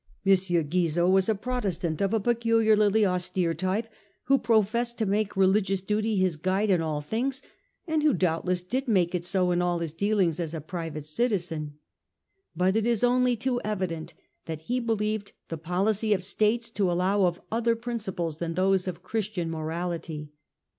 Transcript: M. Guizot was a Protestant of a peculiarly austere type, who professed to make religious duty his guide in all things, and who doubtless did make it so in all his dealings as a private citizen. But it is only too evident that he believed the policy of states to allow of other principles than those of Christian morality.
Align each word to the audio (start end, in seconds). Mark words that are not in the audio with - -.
M. 0.25 0.33
Guizot 0.33 1.11
was 1.11 1.29
a 1.29 1.35
Protestant 1.35 2.01
of 2.01 2.11
a 2.11 2.19
peculiarly 2.19 3.05
austere 3.05 3.53
type, 3.53 3.87
who 4.23 4.39
professed 4.39 4.97
to 4.97 5.05
make 5.05 5.37
religious 5.37 5.83
duty 5.83 6.15
his 6.15 6.37
guide 6.37 6.71
in 6.71 6.81
all 6.81 7.01
things, 7.01 7.43
and 7.85 8.01
who 8.01 8.11
doubtless 8.11 8.63
did 8.63 8.87
make 8.87 9.13
it 9.13 9.23
so 9.23 9.51
in 9.51 9.61
all 9.61 9.77
his 9.77 9.93
dealings 9.93 10.39
as 10.39 10.55
a 10.55 10.59
private 10.59 11.05
citizen. 11.05 11.77
But 12.55 12.75
it 12.75 12.87
is 12.87 13.03
only 13.03 13.35
too 13.35 13.61
evident 13.63 14.15
that 14.47 14.61
he 14.61 14.79
believed 14.79 15.33
the 15.49 15.57
policy 15.59 16.13
of 16.13 16.23
states 16.23 16.71
to 16.71 16.91
allow 16.91 17.25
of 17.25 17.39
other 17.51 17.75
principles 17.75 18.37
than 18.37 18.55
those 18.55 18.87
of 18.87 19.03
Christian 19.03 19.51
morality. 19.51 20.31